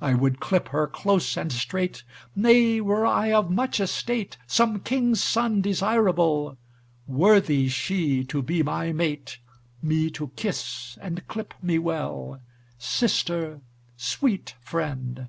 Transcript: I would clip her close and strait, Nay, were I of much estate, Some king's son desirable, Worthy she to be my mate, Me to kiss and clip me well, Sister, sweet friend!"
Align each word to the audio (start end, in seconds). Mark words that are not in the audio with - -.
I 0.00 0.14
would 0.14 0.38
clip 0.38 0.68
her 0.68 0.86
close 0.86 1.36
and 1.36 1.50
strait, 1.50 2.04
Nay, 2.36 2.80
were 2.80 3.04
I 3.04 3.32
of 3.32 3.50
much 3.50 3.80
estate, 3.80 4.36
Some 4.46 4.78
king's 4.78 5.20
son 5.20 5.60
desirable, 5.60 6.56
Worthy 7.08 7.66
she 7.68 8.22
to 8.26 8.42
be 8.42 8.62
my 8.62 8.92
mate, 8.92 9.38
Me 9.82 10.08
to 10.10 10.28
kiss 10.36 10.96
and 11.02 11.26
clip 11.26 11.52
me 11.60 11.80
well, 11.80 12.40
Sister, 12.78 13.60
sweet 13.96 14.54
friend!" 14.60 15.26